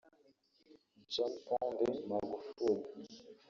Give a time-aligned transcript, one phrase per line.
[1.13, 2.93] John Pombe Magufuli